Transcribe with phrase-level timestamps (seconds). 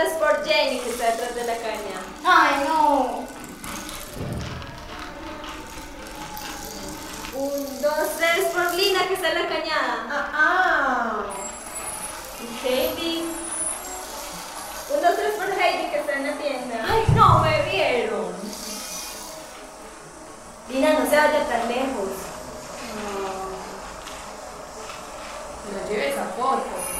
[0.00, 2.00] Tres por Jenny que está detrás de la caña.
[2.24, 3.26] Ay, no.
[7.34, 10.06] Un, dos, tres por Lina que está en la cañada.
[10.08, 11.22] Ah, ah.
[12.40, 13.30] Y Heidi.
[14.88, 16.86] Un, dos, tres por Heidi que está en la tienda.
[16.88, 18.34] Ay, no, me vieron.
[20.70, 22.08] Lina, no se vaya tan lejos.
[25.74, 26.90] No lleve esa foto.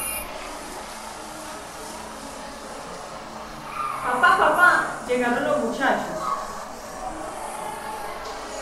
[4.02, 6.18] Papá, papá, llegaron los muchachos.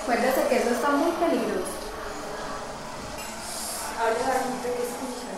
[0.02, 1.74] Acuérdate que eso está muy peligroso.
[4.00, 5.28] Habla la gente que escucha.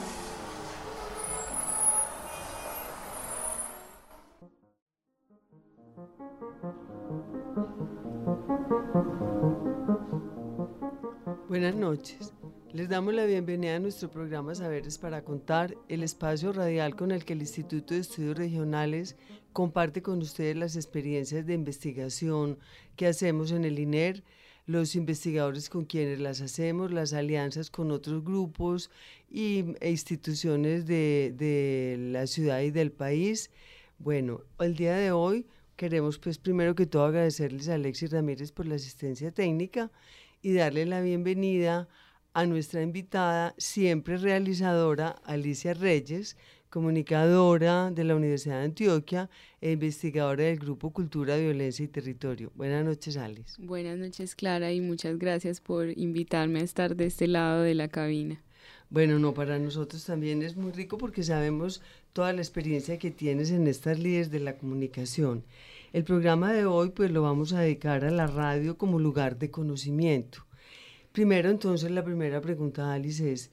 [11.48, 12.32] Buenas noches.
[12.72, 17.24] Les damos la bienvenida a nuestro programa Saberes para Contar, el espacio radial con el
[17.24, 19.16] que el Instituto de Estudios Regionales
[19.52, 22.60] comparte con ustedes las experiencias de investigación
[22.94, 24.22] que hacemos en el INER,
[24.66, 28.88] los investigadores con quienes las hacemos, las alianzas con otros grupos
[29.28, 33.50] y, e instituciones de, la ciudad y del país.
[33.98, 38.66] Bueno, el día de hoy queremos pues primero que todo agradecerles a Alexis Ramírez por
[38.66, 39.90] la asistencia técnica
[40.40, 41.88] y darle la bienvenida
[42.46, 46.36] nuestra invitada, siempre realizadora, Alicia Reyes,
[46.70, 49.28] comunicadora de la Universidad de Antioquia
[49.60, 52.52] e investigadora del Grupo Cultura, Violencia y Territorio.
[52.54, 53.60] Buenas noches, Alice.
[53.60, 57.88] Buenas noches, Clara, y muchas gracias por invitarme a estar de este lado de la
[57.88, 58.40] cabina.
[58.88, 61.82] Bueno, no, para nosotros también es muy rico porque sabemos
[62.12, 65.44] toda la experiencia que tienes en estas líderes de la comunicación.
[65.92, 69.50] El programa de hoy pues lo vamos a dedicar a la radio como lugar de
[69.50, 70.44] conocimiento.
[71.12, 73.50] Primero entonces la primera pregunta, Alice, es,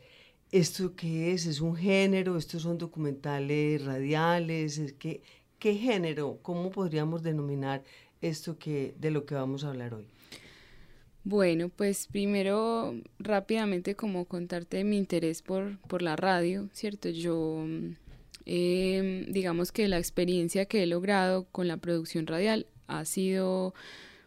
[0.52, 1.48] ¿esto qué es?
[1.48, 2.38] ¿Es un género?
[2.38, 4.78] ¿Estos son documentales radiales?
[4.78, 5.22] ¿Es qué,
[5.58, 6.38] ¿Qué género?
[6.44, 7.84] ¿Cómo podríamos denominar
[8.22, 10.06] esto que, de lo que vamos a hablar hoy?
[11.24, 17.10] Bueno, pues primero rápidamente como contarte mi interés por, por la radio, ¿cierto?
[17.10, 17.66] Yo
[18.46, 23.74] eh, digamos que la experiencia que he logrado con la producción radial ha sido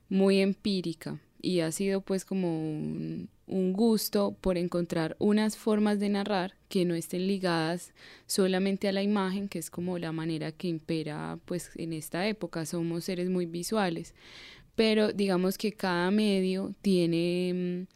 [0.09, 6.09] muy empírica y ha sido pues como un, un, gusto por encontrar unas formas de
[6.09, 7.93] narrar que no estén ligadas
[8.27, 12.67] solamente a la imagen, que es como la manera que impera pues en esta época,
[12.67, 14.15] somos seres muy visuales,
[14.75, 17.87] pero digamos que cada medio tiene,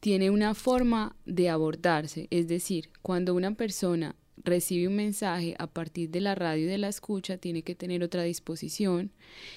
[0.00, 4.14] tiene una forma de abordarse, es decir, cuando una persona
[4.48, 8.02] recibe un mensaje a partir de la radio y de la escucha, tiene que tener
[8.02, 9.10] otra disposición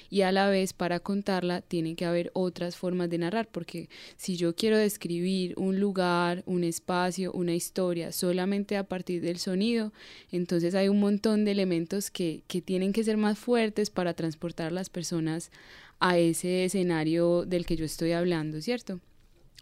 [0.09, 4.35] y a la vez para contarla tiene que haber otras formas de narrar, porque si
[4.35, 9.93] yo quiero describir un lugar, un espacio, una historia solamente a partir del sonido,
[10.31, 14.67] entonces hay un montón de elementos que, que tienen que ser más fuertes para transportar
[14.67, 15.51] a las personas
[15.99, 18.99] a ese escenario del que yo estoy hablando, ¿cierto?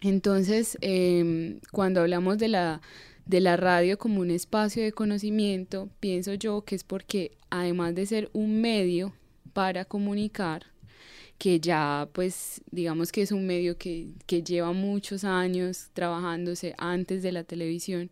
[0.01, 2.81] Entonces, eh, cuando hablamos de la
[3.29, 8.07] de la radio como un espacio de conocimiento, pienso yo que es porque además de
[8.07, 9.13] ser un medio
[9.53, 10.65] para comunicar,
[11.37, 17.21] que ya pues digamos que es un medio que, que lleva muchos años trabajándose antes
[17.21, 18.09] de la televisión,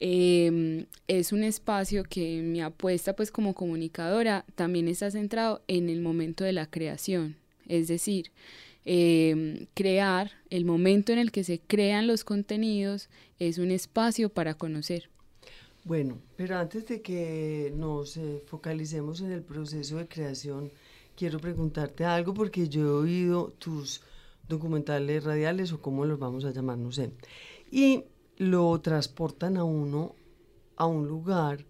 [0.00, 6.00] eh, es un espacio que mi apuesta pues como comunicadora también está centrado en el
[6.00, 7.36] momento de la creación,
[7.68, 8.32] es decir,
[8.84, 14.54] eh, crear, el momento en el que se crean los contenidos es un espacio para
[14.54, 15.10] conocer.
[15.84, 20.70] Bueno, pero antes de que nos eh, focalicemos en el proceso de creación,
[21.16, 24.02] quiero preguntarte algo porque yo he oído tus
[24.48, 27.10] documentales radiales o cómo los vamos a llamar, no sé,
[27.70, 28.04] y
[28.36, 30.14] lo transportan a uno
[30.76, 31.64] a un lugar,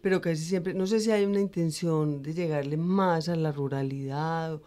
[0.00, 4.60] pero casi siempre, no sé si hay una intención de llegarle más a la ruralidad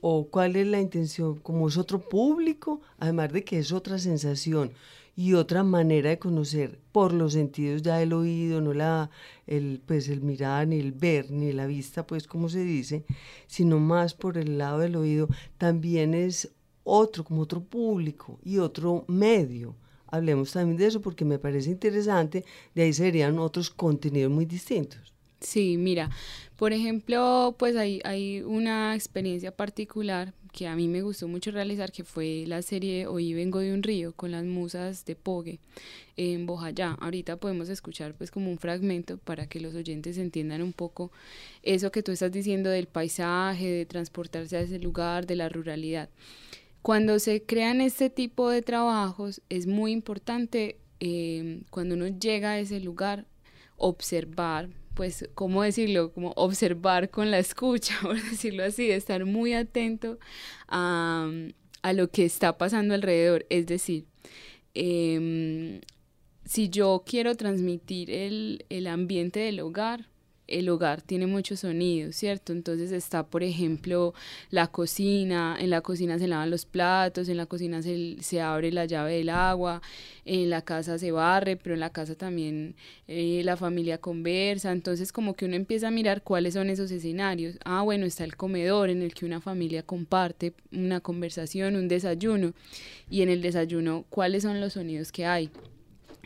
[0.00, 4.72] o cuál es la intención, como es otro público, además de que es otra sensación
[5.16, 9.10] y otra manera de conocer por los sentidos ya el oído, no la
[9.46, 13.04] el pues el mirar ni el ver ni la vista, pues como se dice,
[13.46, 16.50] sino más por el lado del oído, también es
[16.84, 19.76] otro, como otro público y otro medio.
[20.06, 22.44] Hablemos también de eso porque me parece interesante,
[22.74, 25.12] de ahí serían otros contenidos muy distintos.
[25.40, 26.10] Sí, mira,
[26.60, 32.04] por ejemplo, pues hay, una experiencia particular que a mí me gustó mucho realizar, que
[32.04, 35.58] fue la serie Hoy vengo de un río con las musas de Pogue
[36.18, 36.98] en Bojayá.
[37.00, 41.10] Ahorita podemos escuchar pues como un fragmento para que los oyentes entiendan un poco
[41.62, 46.10] eso que tú estás diciendo del paisaje, de transportarse a ese lugar, de la ruralidad.
[46.82, 52.58] Cuando se crean este tipo de trabajos es muy importante eh, cuando uno llega a
[52.58, 53.24] ese lugar
[53.78, 54.68] observar,
[55.00, 56.12] pues, ¿cómo decirlo?
[56.12, 60.18] Como observar con la escucha, por decirlo así, estar muy atento
[60.68, 61.26] a,
[61.80, 63.46] a lo que está pasando alrededor.
[63.48, 64.04] Es decir,
[64.74, 65.80] em,
[66.44, 70.09] si yo quiero transmitir el, el ambiente del hogar,
[70.50, 72.52] el hogar tiene muchos sonidos, ¿cierto?
[72.52, 74.14] Entonces está, por ejemplo,
[74.50, 78.84] la cocina, en la cocina se lavan los platos, en la cocina se, abre la
[78.84, 79.80] llave del agua,
[80.24, 82.74] en la casa se barre, pero en la casa también
[83.08, 87.56] eh, la familia conversa, entonces como que uno empieza a mirar cuáles son esos escenarios.
[87.64, 92.52] Ah, bueno, está el comedor en el que una familia comparte una conversación, un desayuno,
[93.08, 95.50] y en el desayuno cuáles son los sonidos que hay.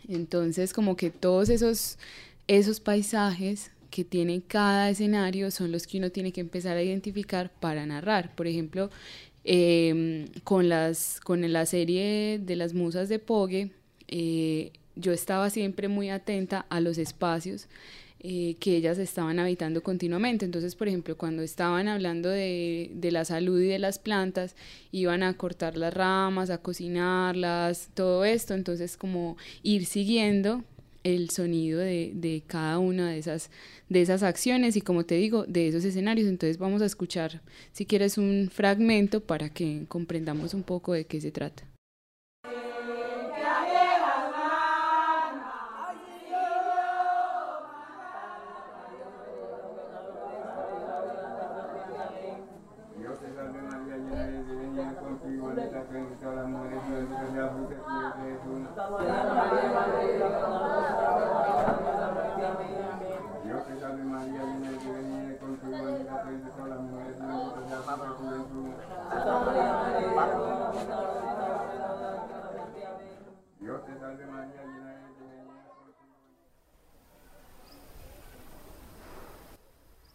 [0.08, 1.98] Entonces como que todos esos,
[2.46, 7.52] esos paisajes que tiene cada escenario son los que uno tiene que empezar a identificar
[7.60, 8.34] para narrar.
[8.34, 8.90] Por ejemplo,
[9.44, 13.70] em, con, las, con la serie de las musas de Pogue,
[14.08, 17.68] eh, yo estaba siempre muy atenta a los espacios
[18.18, 20.44] eh, que ellas estaban habitando continuamente.
[20.44, 24.56] Entonces, por ejemplo, cuando estaban hablando de, de, la salud y de las plantas,
[24.90, 28.54] iban a cortar las ramas, a cocinarlas, todo esto.
[28.54, 30.64] Entonces, como ir siguiendo
[31.04, 33.50] el sonido de, de, cada una de esas,
[33.88, 36.28] de esas acciones y como te digo, de esos escenarios.
[36.28, 37.42] Entonces vamos a escuchar,
[37.72, 41.64] si quieres, un fragmento para que comprendamos un poco de qué se trata.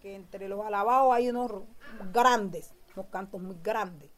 [0.02, 1.52] que entre los alabados hay unos
[2.14, 4.10] grandes, unos cantos muy grandes.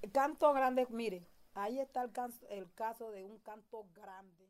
[0.00, 2.10] El canto grande, mire, ahí está el,
[2.48, 4.48] el caso de un canto grande.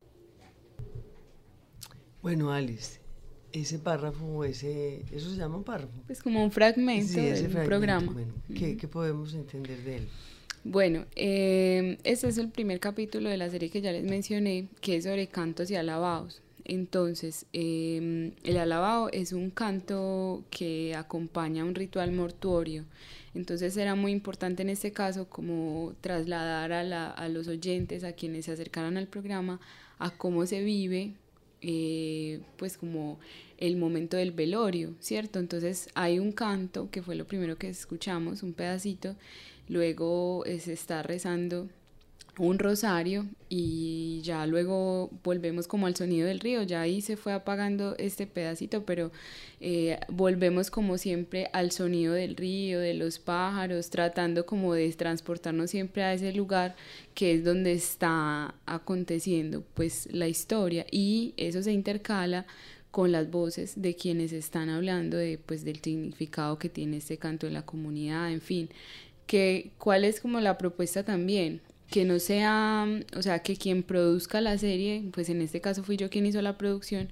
[2.23, 3.01] Bueno, Alice,
[3.51, 5.93] ese párrafo, ese, eso se llama un párrafo.
[6.07, 8.13] Pues como un fragmento del programa.
[8.13, 10.09] Bueno, ¿qué, ¿qué, podemos entender de él?
[10.63, 14.99] Bueno, eh, este es el primer capítulo de la serie que ya les mencioné, que
[14.99, 16.43] es sobre cantos y alabados.
[16.65, 22.85] Entonces, eh, el alabado es un canto que acompaña un ritual mortuorio.
[23.35, 28.13] Entonces era muy importante en este caso como trasladar a, la, a los oyentes, a
[28.13, 29.61] quienes se acercaran al programa,
[29.99, 31.15] a cómo se vive,
[31.63, 33.19] eh, pues como
[33.59, 35.39] el momento del velorio, ¿cierto?
[35.39, 39.17] Entonces hay un canto, que fue lo primero que escuchamos, un pedacito,
[39.69, 41.69] luego se está rezando
[42.39, 47.35] un rosario y ya luego volvemos como al sonido del río, ya ahí se fue
[47.35, 49.13] apagando este pedacito, pero
[49.61, 55.71] eh, volvemos como siempre al sonido del río, de los pájaros, tratando como de transportarnos
[55.71, 56.75] siempre a ese lugar
[57.15, 60.87] que es donde está aconteciendo pues la historia.
[60.91, 62.47] Y eso se intercala
[62.91, 67.47] con las voces de quienes están hablando de pues del significado que tiene este canto
[67.47, 68.71] en la comunidad, en fin,
[69.27, 71.61] que cuál es como la propuesta también
[71.93, 75.99] que no sea, o sea, que quien produzca la serie, pues en este caso fui
[75.99, 77.09] yo quien hizo la producción,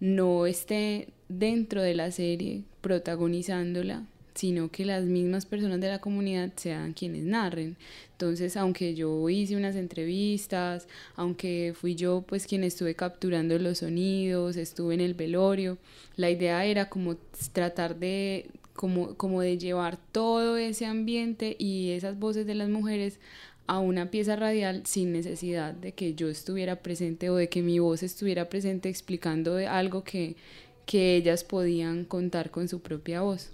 [0.00, 6.50] no esté dentro de la serie protagonizándola, sino que las mismas personas de la comunidad
[6.56, 7.76] sean quienes narren.
[8.12, 14.56] Entonces, aunque yo hice unas entrevistas, aunque fui yo pues quien estuve capturando los sonidos,
[14.56, 15.76] estuve en el velorio,
[16.16, 17.16] la idea era como
[17.52, 23.18] tratar de como, como de llevar todo ese ambiente y esas voces de las mujeres
[23.66, 27.78] a una pieza radial sin necesidad de que yo estuviera presente o de que mi
[27.78, 30.36] voz estuviera presente explicando algo que,
[30.86, 33.50] que ellas podían contar con su propia voz.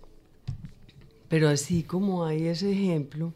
[1.29, 3.35] Pero así como hay ese ejemplo,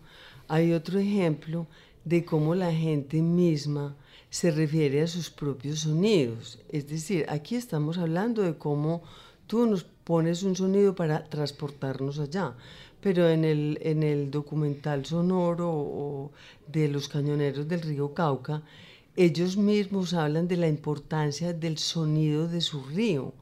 [0.48, 1.66] hay otro ejemplo
[2.04, 3.96] de cómo la gente misma
[4.30, 6.58] se refiere a sus propios sonidos.
[6.70, 9.02] Es decir, aquí estamos hablando de cómo
[9.46, 12.54] tú nos pones un sonido para transportarnos allá,
[13.02, 16.30] pero en el, en el documental sonoro
[16.68, 18.62] de los cañoneros del río Cauca,
[19.16, 23.34] ellos mismos hablan de la importancia del sonido de su río.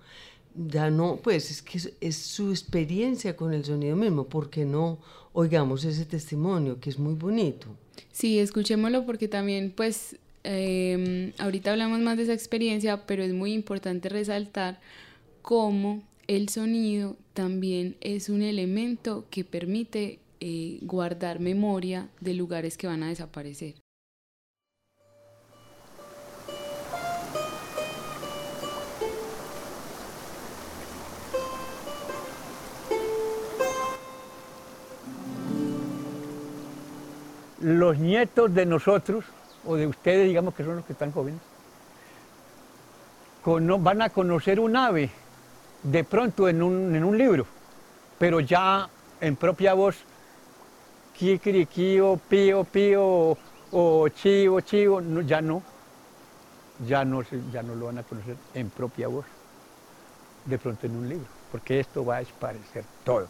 [0.54, 4.98] Ya no, pues es que es, su experiencia con el sonido mismo, porque no
[5.32, 7.68] oigamos ese testimonio, que es muy bonito.
[8.10, 13.52] Sí, escuchémoslo porque también, pues, em, ahorita hablamos más de esa experiencia, pero es muy
[13.52, 14.80] importante resaltar
[15.42, 22.86] cómo el sonido también es un elemento que permite eh, guardar memoria de lugares que
[22.86, 23.74] van a desaparecer.
[37.58, 39.24] los nietos de nosotros,
[39.66, 41.40] o de ustedes, digamos que son los que están jóvenes,
[43.44, 45.10] van a conocer un ave
[45.82, 47.46] de pronto en un, libro,
[48.18, 48.88] pero ya
[49.20, 49.96] en propia voz,
[51.16, 53.36] kikirikío, pío, pío,
[53.72, 55.62] o chivo, chivo, ya no,
[56.86, 57.22] ya no,
[57.52, 59.26] ya no lo van a conocer en propia voz,
[60.44, 63.28] de pronto en un libro, porque esto va a desaparecer todo.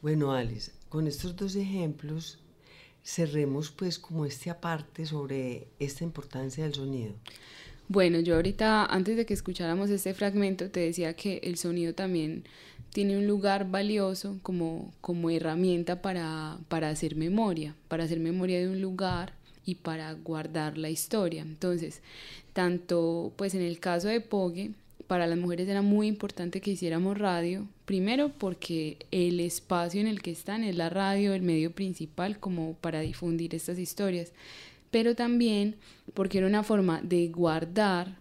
[0.00, 2.40] Bueno, Alice, con estos dos ejemplos
[3.04, 7.14] cerremos pues como este aparte sobre esta importancia del sonido.
[7.92, 12.44] Bueno, yo ahorita, antes de que escucháramos este fragmento, te decía que el sonido también
[12.88, 18.70] tiene un lugar valioso como, como herramienta para, para hacer memoria, para hacer memoria de
[18.70, 19.34] un lugar
[19.66, 21.42] y para guardar la historia.
[21.42, 22.00] Entonces,
[22.54, 24.70] tanto pues en el caso de Pogue,
[25.06, 30.22] para las mujeres era muy importante que hiciéramos radio, primero porque el espacio en el
[30.22, 34.32] que están es la radio, el medio principal como para difundir estas historias,
[34.92, 35.74] pero también
[36.14, 38.16] porque era una forma de guardar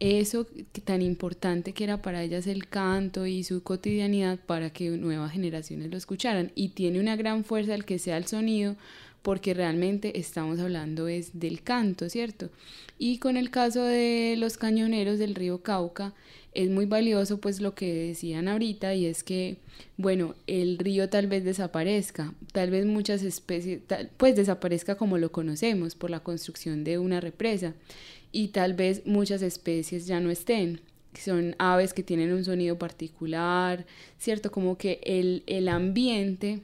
[0.00, 0.46] eso
[0.84, 5.90] tan importante que era para ellas el canto y su cotidianidad para que nuevas generaciones
[5.90, 6.52] lo escucharan.
[6.54, 8.76] Y tiene una gran fuerza el que sea el sonido,
[9.22, 12.50] porque realmente estamos hablando es del canto, ¿cierto?
[12.98, 16.14] Y con el caso de los cañoneros del río Cauca,
[16.52, 19.58] es muy valioso pues lo que decían ahorita y es que,
[19.96, 23.82] bueno, el río tal vez desaparezca, tal vez muchas especies,
[24.16, 27.74] pues desaparezca como lo conocemos por la construcción de una represa
[28.32, 30.80] y tal vez muchas especies ya no estén.
[31.14, 33.84] Son aves que tienen un sonido particular,
[34.18, 34.52] ¿cierto?
[34.52, 36.60] Como que el, el ambiente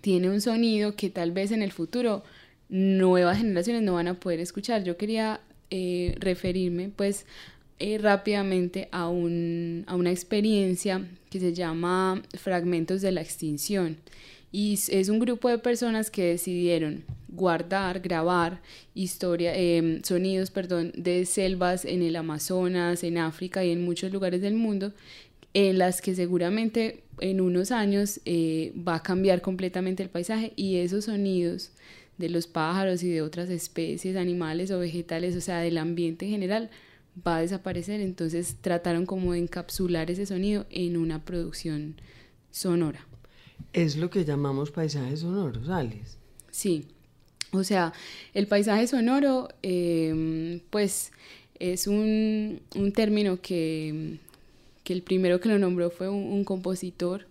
[0.00, 2.22] tiene un sonido que tal vez en el futuro
[2.68, 4.84] nuevas generaciones no van a poder escuchar.
[4.84, 7.26] Yo quería eh, referirme pues
[7.78, 13.96] eh, rápidamente a, un, a una experiencia que se llama Fragmentos de la Extinción.
[14.52, 18.60] Y es un grupo de personas que decidieron guardar, grabar
[18.94, 24.40] historia, em, sonidos perdón, de selvas en el Amazonas, en África y en muchos lugares
[24.40, 24.92] del mundo
[25.54, 30.76] en las que seguramente en unos años eh, va a cambiar completamente el paisaje y
[30.76, 31.70] esos sonidos
[32.18, 36.32] de los pájaros y de otras especies, animales o vegetales, o sea, del ambiente en
[36.32, 36.70] general,
[37.26, 38.00] va a desaparecer.
[38.00, 41.96] Entonces trataron como de encapsular ese sonido en una producción
[42.50, 43.06] sonora.
[43.72, 46.16] Es lo que llamamos paisajes sonoros, Alice.
[46.50, 46.86] Sí,
[47.52, 47.92] o sea,
[48.32, 51.12] el paisaje sonoro, em, pues
[51.58, 54.18] es un, un término que
[54.84, 57.26] que el primero que lo nombró fue un, compositor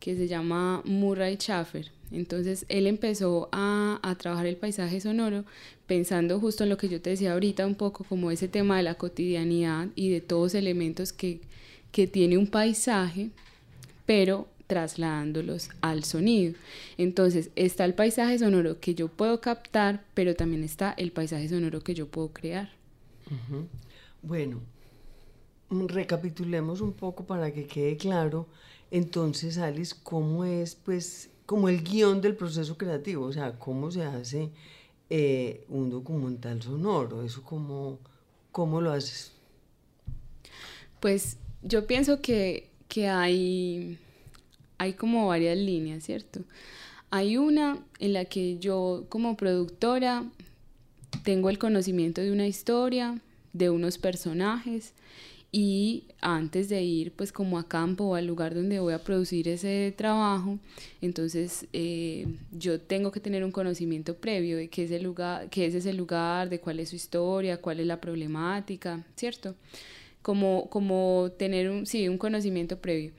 [0.00, 1.90] que se llama Murray Schaffer.
[2.10, 5.44] Entonces él empezó a, a, trabajar el paisaje sonoro
[5.86, 8.82] pensando justo en lo que yo te decía ahorita un poco como ese tema de
[8.82, 11.40] la cotidianidad y de todos los elementos que,
[11.92, 13.30] que tiene un paisaje,
[14.06, 16.54] pero trasladándolos al sonido.
[16.98, 21.80] Entonces está el paisaje sonoro que yo puedo captar, pero también está el paisaje sonoro
[21.80, 22.70] que yo puedo crear.
[24.22, 24.60] Bueno,
[25.70, 28.46] recapitulemos un poco para que quede claro,
[28.90, 34.02] entonces, Alice, cómo es, pues, como el guion del proceso creativo, o sea, cómo se
[34.04, 34.50] hace
[35.10, 37.98] eh, un documental sonoro, eso cómo,
[38.52, 39.32] cómo lo haces.
[41.00, 43.98] Pues yo pienso que, que hay,
[44.78, 46.40] hay como varias líneas, ¿cierto?
[47.10, 50.24] Hay una en la que yo como productora
[51.22, 53.20] tengo el conocimiento de una historia,
[53.52, 54.92] de unos personajes,
[55.58, 59.48] y antes de ir pues como a campo o al lugar donde voy a producir
[59.48, 60.58] ese trabajo,
[61.00, 65.64] entonces eh, yo tengo que tener un conocimiento previo de qué es, el lugar, qué
[65.64, 69.54] es ese lugar, de cuál es su historia, cuál es la problemática, ¿cierto?
[70.20, 73.12] Como, como tener un, sí, un conocimiento previo.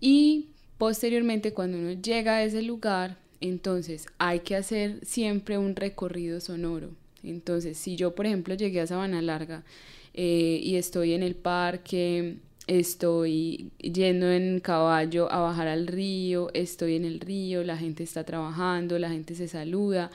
[0.00, 6.40] Y posteriormente cuando uno llega a ese lugar, entonces hay que hacer siempre un recorrido
[6.40, 6.90] sonoro.
[7.22, 9.64] Entonces, si yo, por ejemplo, llegué a Sabana Larga,
[10.14, 12.36] eh, y estoy en el parque,
[12.66, 18.24] estoy yendo en caballo a bajar al río, estoy en el río, la gente está
[18.24, 20.10] trabajando, la gente se saluda.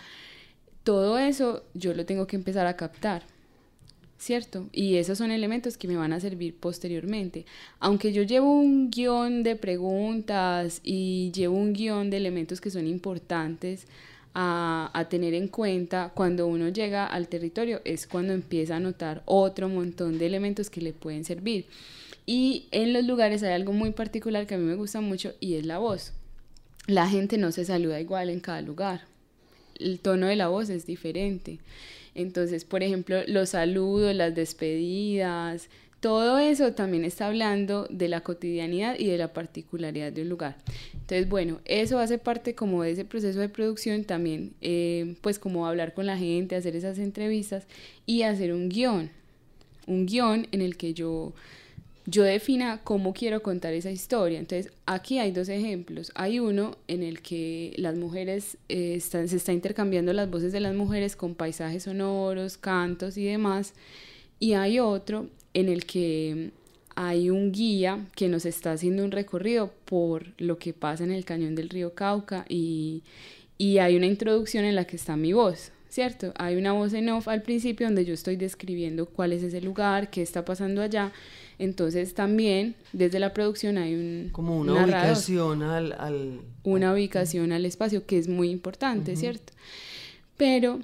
[0.83, 3.23] Todo eso yo lo tengo que empezar a captar,
[4.17, 4.67] ¿cierto?
[4.71, 7.45] Y esos son elementos que me van a servir posteriormente.
[7.79, 12.87] Aunque yo llevo un guion de preguntas y llevo un guion de elementos que son
[12.87, 13.87] importantes,
[14.37, 19.69] a, tener en cuenta cuando uno llega al territorio es cuando empieza a notar otro
[19.69, 21.65] montón de elementos que le pueden servir.
[22.25, 25.55] Y en los lugares hay algo muy particular que a mí me gusta mucho y
[25.55, 26.11] es la voz.
[26.85, 29.01] La gente no se saluda igual en cada lugar.
[29.79, 31.59] El tono de la voz es diferente.
[32.13, 35.69] Entonces, por ejemplo, los saludos, las despedidas,
[36.05, 40.55] todo eso también está hablando de la cotidianidad y de la particularidad de un lugar.
[40.93, 45.65] Entonces, bueno, eso hace parte como de ese proceso de producción también, eh, pues como
[45.65, 47.65] hablar con la gente, hacer esas entrevistas
[48.05, 49.09] y hacer un guion,
[49.87, 51.33] un guion en el que yo,
[52.05, 54.37] yo defina cómo quiero contar esa historia.
[54.37, 56.11] Entonces, aquí hay dos ejemplos.
[56.13, 60.75] Hay uno en el que las mujeres, eh, se está intercambiando las voces de las
[60.75, 63.73] mujeres con paisajes sonoros, cantos y demás.
[64.37, 66.51] Y hay otro en el que
[66.95, 71.25] hay un guía que nos está haciendo un recorrido por lo que pasa en el
[71.25, 73.03] cañón del río Cauca y,
[73.59, 76.33] hay una introducción en la que está mi voz, ¿cierto?
[76.37, 80.09] Hay una voz en off al principio donde yo estoy describiendo cuál es ese lugar,
[80.09, 81.13] qué está pasando allá.
[81.57, 84.29] Entonces también desde la producción hay un...
[84.33, 89.53] Como una ubicación al, Una ubicación al espacio que es muy importante, ¿cierto?
[90.35, 90.81] Pero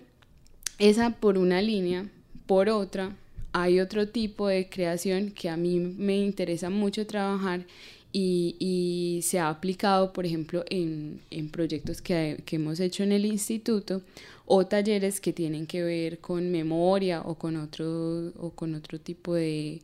[0.80, 2.06] esa por una línea,
[2.46, 3.18] por otra,
[3.54, 7.66] hay otro tipo de creación que a mí me interesa mucho trabajar
[8.14, 14.02] y, se ha aplicado, por ejemplo, en, proyectos que, hemos hecho en el instituto
[14.46, 19.34] o talleres que tienen que ver con memoria o con otro, o con otro tipo
[19.36, 19.82] de,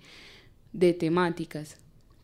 [0.73, 1.77] de temáticas.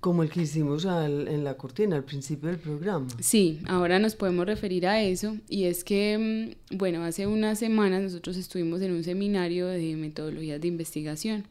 [0.03, 3.07] Como el que hicimos en la cortina al principio del programa.
[3.21, 8.03] Sí, ahora nos podemos referir a eso y es que, mm, bueno, hace unas semanas
[8.03, 11.45] nosotros estuvimos en un seminario de metodologías de investigación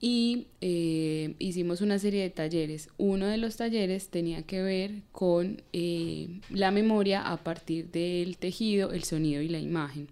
[0.00, 2.88] y eh, hicimos una serie de talleres.
[2.98, 8.90] Uno de los talleres tenía que ver con eh, la memoria a partir del tejido,
[8.90, 10.08] el sonido y la imagen.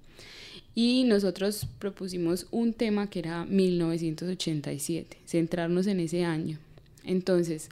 [0.76, 6.60] Y nosotros propusimos un tema que era 1987, centrarnos en ese año.
[7.04, 7.68] Entonces,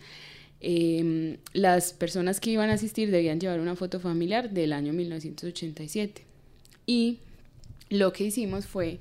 [0.60, 6.22] em, las personas que iban a asistir debían llevar una foto familiar del año 1987.
[6.86, 7.18] Y
[7.90, 9.00] lo que hicimos fue,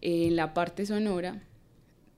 [0.00, 1.42] en la parte sonora,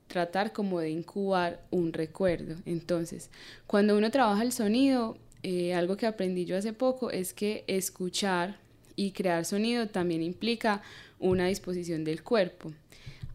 [0.07, 2.55] tratar como de incubar un recuerdo.
[2.65, 3.29] Entonces,
[3.67, 8.57] cuando uno trabaja el sonido, eh, algo que aprendí yo hace poco es que escuchar
[8.95, 10.81] y crear sonido también implica
[11.19, 12.73] una disposición del cuerpo.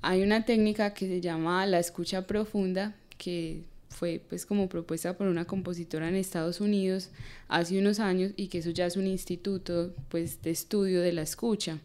[0.03, 5.27] Hay una técnica que se llama la escucha profunda, que fue pues como propuesta por
[5.27, 7.11] una compositora en Estados Unidos
[7.49, 11.23] hace unos años y que eso ya es un instituto pues de estudio de la
[11.23, 11.79] escucha.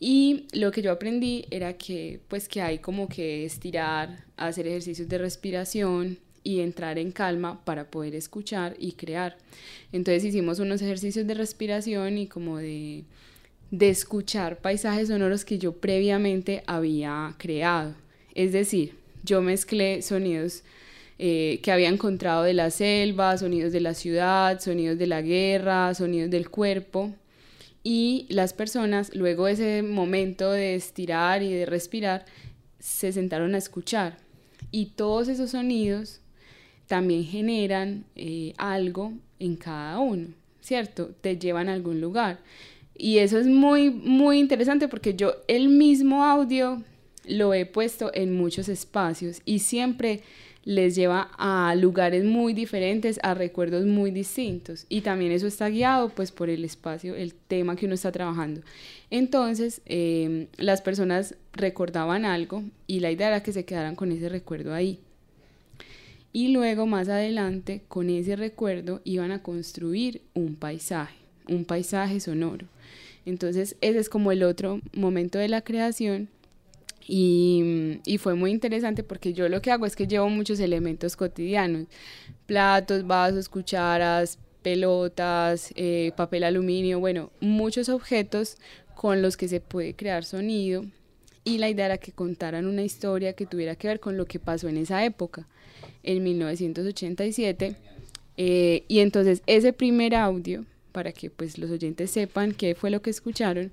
[0.00, 5.08] Y lo que yo aprendí era que pues que hay como que estirar, hacer ejercicios
[5.08, 9.36] de respiración y entrar en calma para poder escuchar y crear.
[9.92, 13.04] Entonces hicimos unos ejercicios de respiración y como de,
[13.70, 17.94] de escuchar paisajes sonoros que yo previamente había creado.
[18.34, 20.62] Es decir, yo mezclé sonidos
[21.18, 25.92] eh, que había encontrado de la selva, sonidos de la ciudad, sonidos de la guerra,
[25.94, 27.12] sonidos del cuerpo.
[27.82, 32.24] Y las personas, luego de ese momento de estirar y de respirar,
[32.78, 34.18] se sentaron a escuchar.
[34.70, 36.20] Y todos esos sonidos
[36.86, 40.28] también generan eh, algo en cada uno,
[40.60, 41.10] ¿cierto?
[41.20, 42.40] Te llevan a algún lugar.
[42.96, 46.82] Y eso es muy, muy interesante porque yo el mismo audio
[47.26, 50.22] lo he puesto en muchos espacios y siempre
[50.68, 54.84] les lleva a lugares muy diferentes, a recuerdos muy distintos.
[54.90, 58.60] Y también eso está guiado pues por el espacio, el tema que uno está trabajando.
[59.10, 64.28] Entonces, em, las personas recordaban algo y la idea era que se quedaran con ese
[64.28, 65.00] recuerdo ahí.
[66.34, 71.16] Y luego, más adelante, con ese recuerdo iban a construir un paisaje,
[71.48, 72.66] un paisaje sonoro.
[73.24, 76.28] Entonces, ese es como el otro momento de la creación
[77.10, 81.16] y, y, fue muy interesante porque yo lo que hago es que llevo muchos elementos
[81.16, 81.86] cotidianos,
[82.44, 88.58] platos, vasos, cucharas, pelotas, eh, papel aluminio, bueno, muchos objetos
[88.94, 90.84] con los que se puede crear sonido
[91.44, 94.38] y la idea era que contaran una historia que tuviera que ver con lo que
[94.38, 95.48] pasó en esa época,
[96.02, 97.76] en 1987.
[98.36, 103.00] Eh, y entonces ese primer audio, para que pues los oyentes sepan qué fue lo
[103.00, 103.72] que escucharon,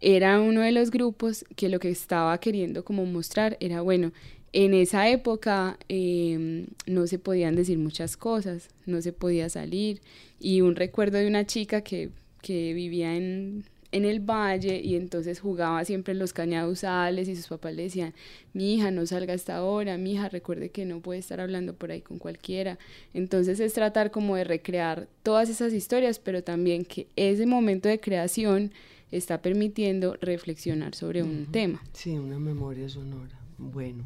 [0.00, 4.12] era uno de los grupos que lo que estaba queriendo como mostrar era, bueno,
[4.52, 10.00] en esa época em, no se podían decir muchas cosas, no se podía salir.
[10.40, 15.40] Y un recuerdo de una chica que, que vivía en, en el valle y entonces
[15.40, 18.14] jugaba siempre en los cañaduzales y sus papás le decían,
[18.52, 21.90] mi hija no salga hasta ahora, mi hija recuerde que no puede estar hablando por
[21.90, 22.78] ahí con cualquiera.
[23.14, 28.00] Entonces es tratar como de recrear todas esas historias, pero también que ese momento de
[28.00, 28.72] creación
[29.10, 31.82] está permitiendo reflexionar sobre un tema.
[31.92, 33.38] Sí, una memoria sonora.
[33.58, 34.04] Bueno.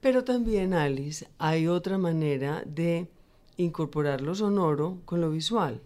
[0.00, 3.06] Pero también, Alice, hay otra manera de
[3.56, 5.80] incorporar lo sonoro con lo visual.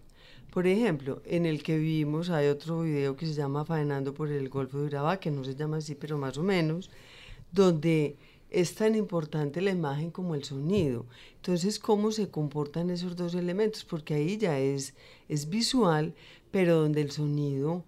[0.51, 4.49] Por ejemplo, en el que vimos hay otro video que se llama Faenando por el
[4.49, 6.89] Golfo de Urabá, que no se llama así, pero más o menos,
[7.51, 8.15] donde
[8.49, 11.05] es tan importante la imagen como el sonido.
[11.35, 13.83] Entonces, ¿cómo se comportan esos dos elementos?
[13.83, 14.95] Porque ahí ya es,
[15.29, 16.15] es visual,
[16.49, 17.83] pero donde el sonido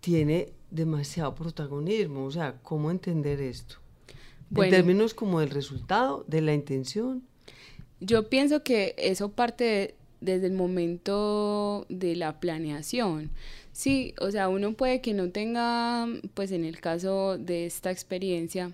[0.00, 2.24] tiene demasiado protagonismo.
[2.24, 3.76] O sea, ¿cómo entender esto?
[4.56, 7.22] en términos como del resultado, de la intención.
[8.00, 13.30] Yo pienso que eso parte desde el momento de la planeación.
[13.72, 18.72] Sí, o sea, uno puede que no tenga, pues en el caso de esta experiencia,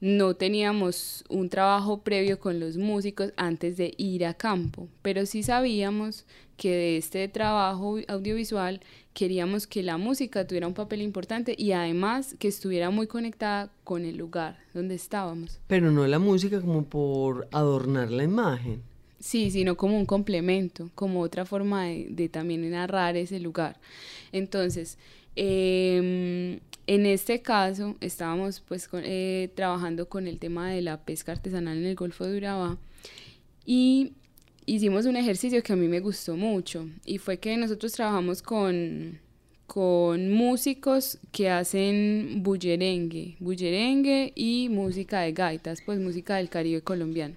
[0.00, 5.42] no teníamos un trabajo previo con los músicos antes de ir a campo, pero sí
[5.42, 6.26] sabíamos
[6.56, 8.80] que de este trabajo audiovisual
[9.12, 14.04] queríamos que la música tuviera un papel importante y además que estuviera muy conectada con
[14.04, 15.58] el lugar donde estábamos.
[15.66, 18.82] Pero no la música como por adornar la imagen.
[19.20, 23.80] Sí, sino como un complemento, como otra forma de, también narrar ese lugar.
[24.32, 24.98] Entonces,
[25.34, 31.78] em, en este caso estábamos pues eh, trabajando con el tema de la pesca artesanal
[31.78, 32.78] en el Golfo de Urabá
[33.64, 34.12] y
[34.66, 39.18] hicimos un ejercicio que a mí me gustó mucho y fue que nosotros trabajamos con,
[39.66, 47.36] con músicos que hacen bullerengue, bullerengue y música de gaitas, pues música del Caribe colombiano.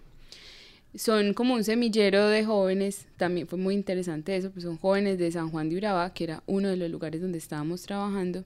[0.96, 5.32] Son como un semillero de jóvenes, también fue muy interesante eso, pues son jóvenes de
[5.32, 8.46] San Juan de Urabá, que era uno de los lugares donde estábamos trabajando,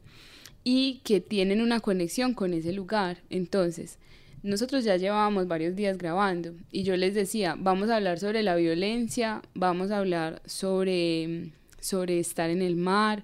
[0.63, 3.21] y que tienen una conexión con ese lugar.
[3.30, 3.97] Entonces,
[4.43, 8.56] nosotros ya llevábamos varios días grabando y yo les decía, vamos a hablar sobre la
[8.56, 13.24] violencia, vamos a hablar sobre, sobre estar en el mar,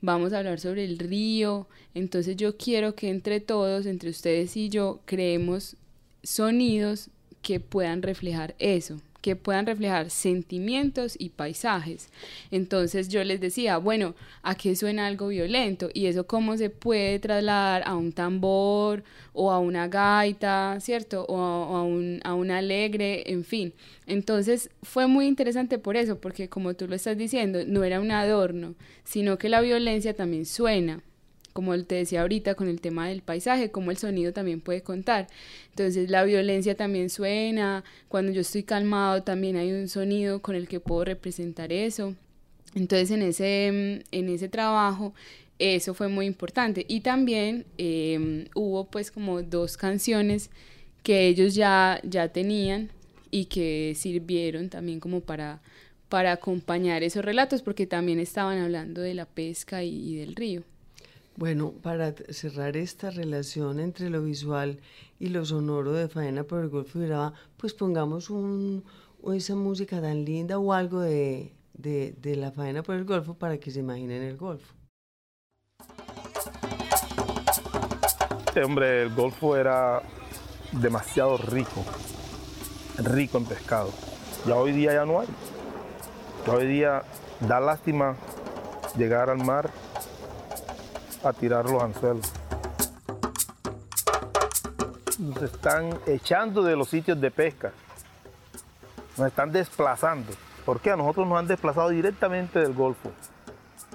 [0.00, 1.66] vamos a hablar sobre el río.
[1.94, 5.76] Entonces yo quiero que entre todos, entre ustedes y yo, creemos
[6.22, 7.08] sonidos
[7.40, 12.08] que puedan reflejar eso que puedan reflejar sentimientos y paisajes.
[12.50, 15.90] Entonces yo les decía, bueno, ¿a qué suena algo violento?
[15.92, 19.02] Y eso cómo se puede trasladar a un tambor
[19.32, 21.24] o a una gaita, ¿cierto?
[21.28, 23.72] O a, un, a un alegre, en fin.
[24.06, 28.10] Entonces fue muy interesante por eso, porque como tú lo estás diciendo, no era un
[28.10, 31.02] adorno, sino que la violencia también suena
[31.58, 35.26] como te decía ahorita con el tema del paisaje, como el sonido también puede contar.
[35.70, 40.68] Entonces la violencia también suena, cuando yo estoy calmado también hay un sonido con el
[40.68, 42.14] que puedo representar eso.
[42.76, 43.66] Entonces en ese,
[44.12, 45.14] en ese trabajo
[45.58, 46.86] eso fue muy importante.
[46.86, 50.50] Y también em, hubo pues como dos canciones
[51.02, 52.90] que ellos ya, ya tenían
[53.32, 55.60] y que sirvieron también como para,
[56.08, 60.62] para acompañar esos relatos porque también estaban hablando de la pesca y del río.
[61.38, 64.80] Bueno, para cerrar esta relación entre lo visual
[65.20, 68.82] y lo sonoro de Faena por el Golfo de Urabá, pues pongamos un,
[69.32, 71.52] esa música tan linda o algo de,
[72.24, 74.74] la faena por el Golfo para que se imaginen el Golfo.
[78.48, 80.02] Este hombre, el Golfo era
[80.72, 81.84] demasiado rico,
[82.98, 83.92] rico en pescado.
[84.44, 85.28] Ya hoy día ya no hay.
[86.48, 87.04] Hoy día
[87.38, 88.16] da lástima
[88.96, 89.70] llegar al mar
[91.28, 92.32] a tirar los anzuelos.
[95.18, 97.72] Nos están echando de los sitios de pesca.
[99.16, 100.32] Nos están desplazando.
[100.64, 103.10] porque A nosotros nos han desplazado directamente del Golfo.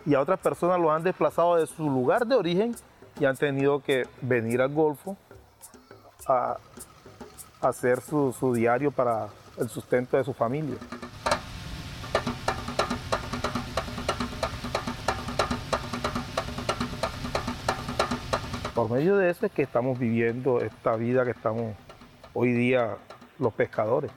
[0.05, 2.75] Y a otras personas los han desplazado de su lugar de origen
[3.19, 5.17] y han tenido que venir al Golfo
[6.27, 6.57] a,
[7.61, 10.75] hacer su diario para el sustento de su familia.
[18.73, 21.75] Por medio de eso es que estamos viviendo esta vida que estamos
[22.33, 22.97] hoy día
[23.37, 24.09] los pescadores.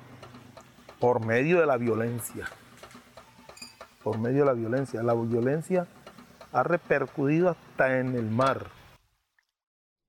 [0.98, 2.48] Por medio de la violencia.
[4.02, 5.02] Por medio de la violencia.
[5.02, 5.86] La violencia
[6.52, 8.70] ha repercutido hasta en el mar.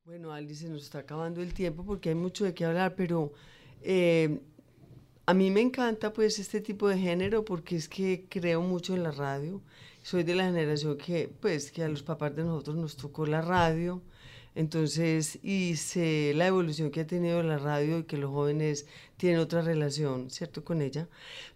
[0.05, 3.33] Bueno, Alice, se nos está acabando el tiempo porque hay mucho de qué hablar, pero
[3.81, 4.39] eh,
[5.25, 9.03] a mí me encanta pues este tipo de género porque es que creo mucho en
[9.03, 9.61] la radio.
[10.03, 13.41] Soy de la generación que pues que a los papás de nosotros nos tocó la
[13.41, 14.01] radio
[14.57, 15.75] Entonces, y
[16.33, 20.63] la evolución que ha tenido la radio y que los jóvenes tienen otra relación, ¿cierto?,
[20.63, 21.07] con ella.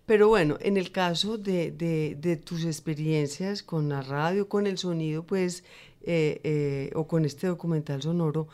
[0.05, 5.63] Pero bueno, en el caso de tus experiencias con la radio, con el sonido, pues,
[6.03, 8.47] eh, eh, o con este documental sonoro,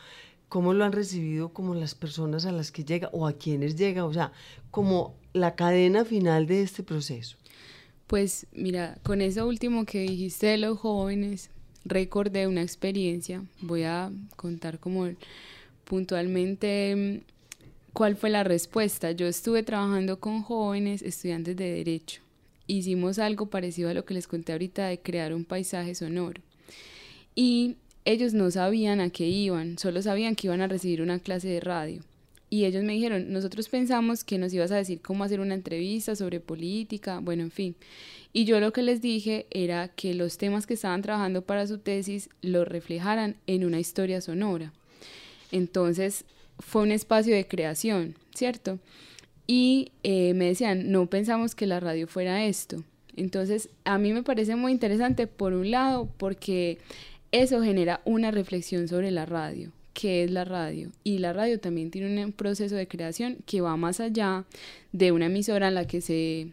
[0.47, 4.05] ¿cómo lo han recibido como las personas a las que llega o a quienes llega?
[4.05, 4.31] O sea,
[4.71, 7.35] como la cadena final de este proceso.
[8.07, 11.49] Pues mira, con eso último que dijiste de los jóvenes,
[11.85, 13.43] recordé una experiencia.
[13.61, 15.09] Voy a contar como
[15.83, 19.11] puntualmente mm, cuál fue la respuesta.
[19.11, 22.21] Yo estuve trabajando con jóvenes estudiantes de derecho.
[22.67, 26.41] Hicimos algo parecido a lo que les conté ahorita de crear un paisaje sonoro.
[27.33, 31.47] Y ellos no sabían a qué iban, solo sabían que iban a recibir una clase
[31.47, 32.01] de radio.
[32.49, 36.15] Y ellos me dijeron, nosotros pensamos que nos ibas a decir cómo hacer una entrevista
[36.15, 37.75] sobre política, bueno, en fin.
[38.31, 41.79] Y yo lo que les dije era que los temas que estaban trabajando para su
[41.79, 44.71] tesis los reflejaran en una historia sonora.
[45.51, 46.23] Entonces
[46.59, 48.79] fue un espacio de creación, ¿cierto?
[49.45, 52.83] Y eh, me decían, no pensamos que la radio fuera esto.
[53.17, 56.77] Entonces a mí me parece muy interesante, por un lado, porque
[57.33, 60.91] eso genera una reflexión sobre la radio qué es la radio.
[61.03, 64.45] Y la radio también tiene un proceso de creación que va más allá
[64.91, 66.49] de una emisora en la que se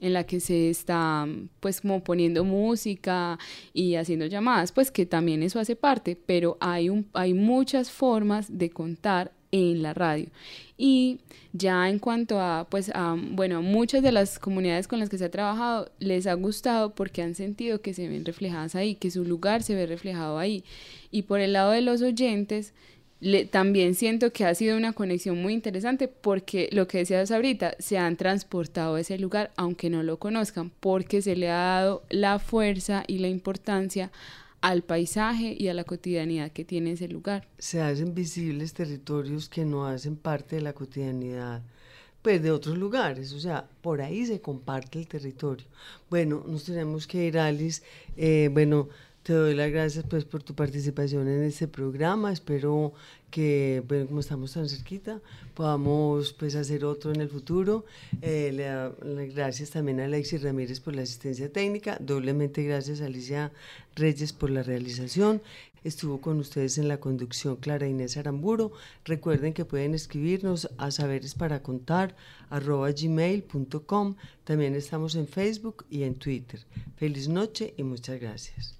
[0.00, 1.26] en la que se está
[1.58, 3.38] pues como poniendo música
[3.74, 8.70] y haciendo llamadas, pues que también eso hace parte, pero hay, hay muchas formas de
[8.70, 10.28] contar en la radio.
[10.76, 11.18] Y
[11.52, 15.24] ya en cuanto a, pues, a, bueno, muchas de las comunidades con las que se
[15.26, 19.24] ha trabajado les ha gustado porque han sentido que se ven reflejadas ahí, que su
[19.24, 20.64] lugar se ve reflejado ahí.
[21.10, 22.72] Y por el lado de los oyentes,
[23.50, 27.98] también siento que ha sido una conexión muy interesante porque lo que decías ahorita, se
[27.98, 32.38] han transportado a ese lugar aunque no lo conozcan, porque se le ha dado la
[32.38, 34.10] fuerza y la importancia
[34.60, 37.48] al paisaje y a la cotidianidad que tiene ese lugar.
[37.58, 41.62] Se hacen visibles territorios que no hacen parte de la cotidianidad
[42.22, 45.66] pues de otros lugares, o sea, por ahí se comparte el territorio.
[46.10, 47.82] Bueno, nos tenemos que ir, Alice.
[48.16, 48.88] Eh, bueno,
[49.22, 52.32] te doy las gracias pues por tu participación en este programa.
[52.32, 52.94] Espero
[53.30, 55.20] que, bueno, como estamos tan cerquita,
[55.54, 57.84] podamos pues hacer otro en el futuro.
[58.22, 58.90] Eh,
[59.34, 61.98] gracias también a Alexis Ramírez por la asistencia técnica.
[62.00, 63.52] Doblemente gracias a Alicia
[63.94, 65.42] Reyes por la realización.
[65.84, 68.72] Estuvo con ustedes en la conducción Clara Inés Aramburo.
[69.04, 71.36] Recuerden que pueden escribirnos a saberes.
[74.44, 76.60] También estamos en Facebook y en Twitter.
[76.96, 78.79] Feliz noche y muchas gracias.